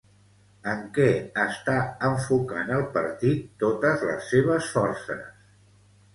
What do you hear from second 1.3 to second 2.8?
està enfocant